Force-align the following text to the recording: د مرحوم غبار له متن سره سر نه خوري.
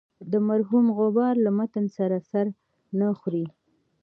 د 0.31 0.33
مرحوم 0.49 0.85
غبار 0.97 1.35
له 1.45 1.51
متن 1.57 1.85
سره 1.97 2.17
سر 2.29 2.45
نه 2.99 3.07
خوري. 3.19 3.45